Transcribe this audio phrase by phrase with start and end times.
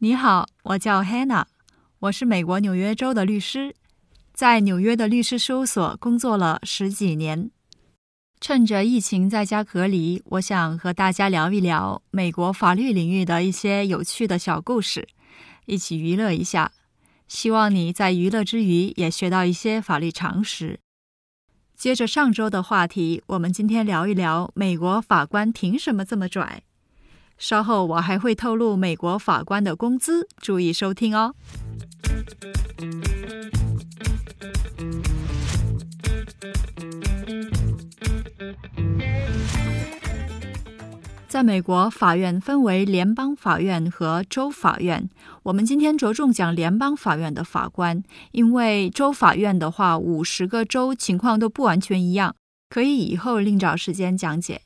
[0.00, 1.46] 你好，我叫 Hannah，
[1.98, 3.74] 我是美国纽约州的律师，
[4.32, 7.50] 在纽约的律师事务所工作了十几年。
[8.40, 15.08] 趁着疫情在家隔离，我想和大家聊一聊美国法律领域的一些有趣的小故事，
[15.66, 16.70] 一起娱乐一下。
[17.26, 20.78] 希望你在娱乐之余也学到一些法律常识。
[21.76, 26.62] 接着上周的话题，我们今天聊一聊美国法官凭什么这么拽。
[27.38, 31.34] 稍后我还会透露美国法官的工资，注意收听哦。
[41.28, 45.08] 在美国，法院分为联邦法院和州法院。
[45.44, 48.02] 我们今天着重讲联邦法院的法官，
[48.32, 52.34] 因为州法院的话，五十个州情况都不完全一样，
[52.68, 54.62] 可以以后另找时间讲解。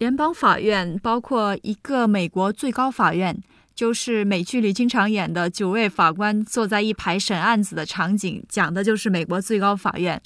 [0.00, 3.38] 联邦法院包括一个美国最高法院，
[3.74, 10.18] 就是美剧里经常演的九位法官坐在一排审案子的场景，讲的就是美国最高法院。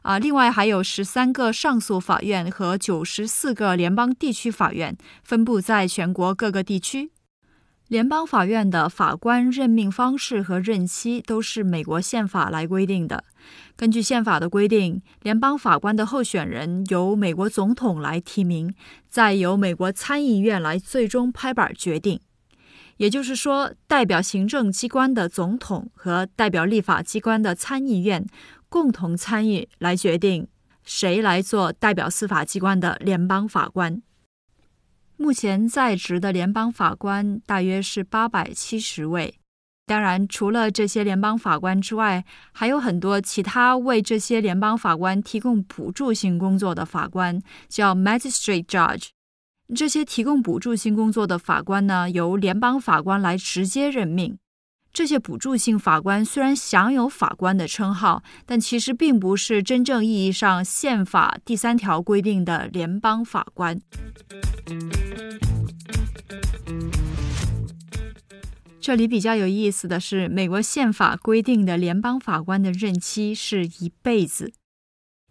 [0.00, 7.10] 啊，另外还有十三个上诉法院和九十四个联邦地区法院，分布在全国各个地区。
[7.90, 13.24] 联邦法院的法官任命方式和任期都是美国宪法来规定的。
[13.74, 18.72] 根据宪法的规定，联邦法官的候选人由美国总统来提名，
[19.08, 22.20] 再由美国参议院来最终拍板决定。
[22.98, 28.24] 也就是说，代表行政机关的总统和代表立法机关的参议院
[28.68, 30.46] 共同参与来决定
[30.84, 34.00] 谁来做代表司法机关的联邦法官。
[35.20, 39.34] 目前在职的联邦法官大约是八百七十位。
[39.84, 49.08] 当然，除了这些联邦法官之外，还有很多其他为这些联邦法官提供补助性工作的法官，叫 magistrate judge。
[49.76, 54.38] 这些提供补助性工作的法官呢，由联邦法官来直接任命。
[54.90, 63.78] 这些补助性法官虽然享有法官的称号，但其实并不是真正意义上宪法第三条规定的联邦法官。
[68.80, 74.54] 这里比较有意思的是，美国宪法规定的联邦法官的任期是一辈子，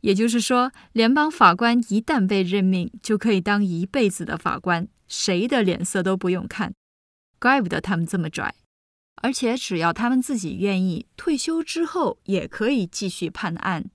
[0.02, 6.74] 也就是说，联邦法官一旦被任命，就可以当一辈子的法官，谁的脸色都不用看。
[7.40, 8.54] 怪不得他们这么拽。
[9.22, 13.90] 而且只要他们自己愿意，退休之后也可以继续判案。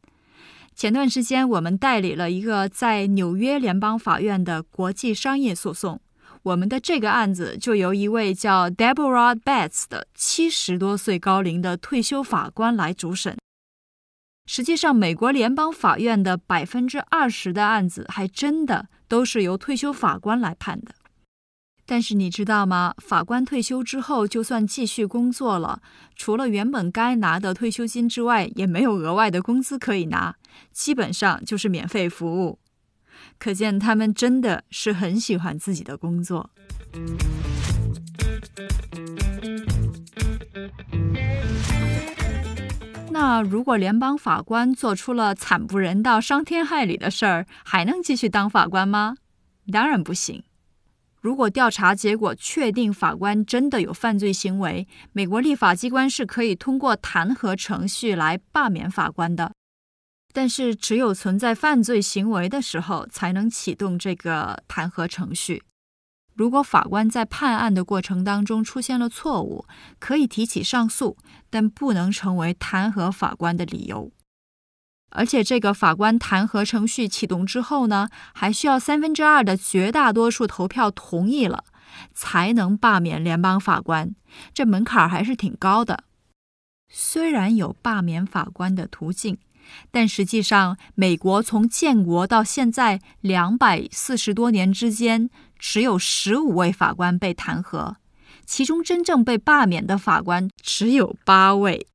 [0.74, 6.00] 前段时间，我们代理了一个在纽约联邦法院的国际商业诉讼。
[6.44, 13.38] 我们的这个案子就由一位叫 Deborah Betts 的七十多岁高龄的退休法官来主审。
[14.44, 20.94] 实际上，美国联邦法院的百分之二十的案子还真的都是由退休法官来判的。
[21.86, 22.94] 但是你知道吗？
[22.98, 25.80] 法官退休之后，就算继续工作了，
[26.14, 30.36] 除了原本该拿的退休金之外，也没有额外的工资可以拿，
[30.72, 32.58] 基本上就是免费服务。
[33.38, 36.50] 可见他们真的是很喜欢自己的工作。
[43.10, 49.16] 那如果联邦法官做出了惨不忍睹、伤天害理的事儿，还能继续当法官吗？
[49.72, 50.42] 当然不行。
[51.20, 59.52] 如果调查结果确定法官真的有犯罪行为，美国立法机关是可以通过弹劾程序来罢免法官的。
[60.34, 65.62] 但是，只有存在犯罪行为的时候，才能启动这个弹劾程序。
[66.34, 69.64] 如果法官在判案的过程当中出现了错误，
[70.00, 71.16] 可以提起上诉，
[71.48, 74.10] 但不能成为弹劾法官的理由。
[75.10, 81.62] 而且，这个法官弹劾程序启动之后呢，还需要三分之二的绝大多数投票同意了，
[82.12, 84.12] 才能罢免联邦法官。
[84.52, 86.02] 这门槛还是挺高的。
[86.88, 89.38] 虽然有罢免法官的途径，
[89.90, 97.94] 但实际上，美国从建国到现在两百四十多年之间，只有十五位法官被弹劾，
[98.44, 101.86] 其中真正被罢免的法官只有八位。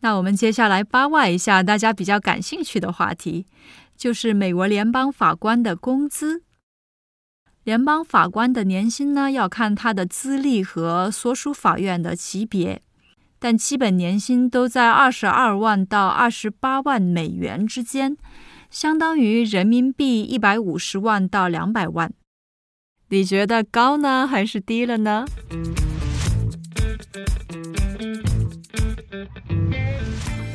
[0.00, 3.46] 那我们接下来八卦一下大家比较感兴趣的话题，
[3.96, 6.42] 就是美国联邦法官的工资。
[7.64, 12.80] 联邦法官的年薪呢，要看他的资历和所属法院的级别，
[13.38, 18.16] 但基本年薪都在二十二万到二十八万美元之间，
[18.70, 22.12] 相当于人民币一百五十万到两百万。
[23.10, 25.24] 你觉得高呢，还是低了呢？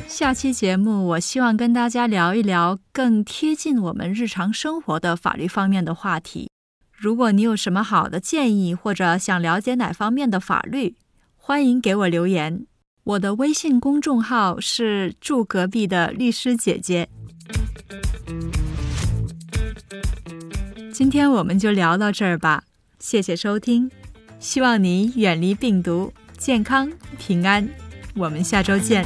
[0.06, 6.48] 下期节目，我希望跟大家聊一聊更贴近我们日常生活的法律方面的话题。
[6.92, 10.94] 如果你有什么好的建议，或者想了解哪方面的法律，
[11.36, 12.64] 欢迎给我留言。
[13.04, 17.06] 我的微信公众号是“住隔壁的律师姐姐”。
[20.90, 22.64] 今天我们就聊到这儿吧，
[22.98, 23.90] 谢谢收听，
[24.40, 27.68] 希望你远离病毒，健康平安。
[28.16, 29.04] 我们下周见。